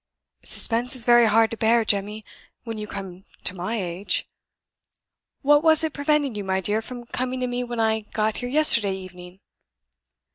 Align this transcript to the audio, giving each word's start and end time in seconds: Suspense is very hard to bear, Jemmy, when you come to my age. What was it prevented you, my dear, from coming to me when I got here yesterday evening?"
Suspense 0.41 0.95
is 0.95 1.05
very 1.05 1.27
hard 1.27 1.51
to 1.51 1.57
bear, 1.57 1.85
Jemmy, 1.85 2.25
when 2.63 2.79
you 2.79 2.87
come 2.87 3.23
to 3.43 3.53
my 3.55 3.79
age. 3.79 4.25
What 5.43 5.61
was 5.63 5.83
it 5.83 5.93
prevented 5.93 6.35
you, 6.35 6.43
my 6.43 6.59
dear, 6.59 6.81
from 6.81 7.05
coming 7.05 7.39
to 7.41 7.45
me 7.45 7.63
when 7.63 7.79
I 7.79 7.99
got 7.99 8.37
here 8.37 8.49
yesterday 8.49 8.95
evening?" 8.95 9.41